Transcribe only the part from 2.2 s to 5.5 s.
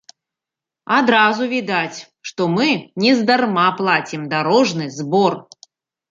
што мы нездарма плацім дарожны збор!